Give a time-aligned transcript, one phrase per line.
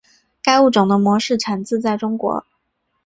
[0.41, 2.43] 该物种的模式产地在中国。